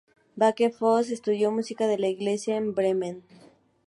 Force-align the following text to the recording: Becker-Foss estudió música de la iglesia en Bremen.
Becker-Foss 0.43 1.11
estudió 1.11 1.51
música 1.51 1.85
de 1.85 1.99
la 1.99 2.07
iglesia 2.07 2.55
en 2.57 2.73
Bremen. 2.73 3.21